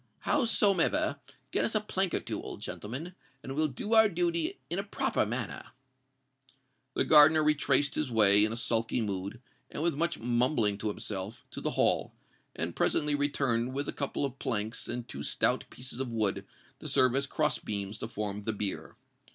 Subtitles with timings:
[0.21, 1.19] Howsomever,
[1.51, 3.13] get us a plank or two, old gentleman;
[3.43, 5.73] and we'll do our duty in a proper manner."
[6.95, 11.45] The gardener retraced his way, in a sulky mood, and with much mumbling to himself,
[11.51, 12.15] to the Hall,
[12.55, 16.47] and presently returned with a couple of planks and two stout pieces of wood
[16.79, 18.95] to serve as cross beams to form the bier.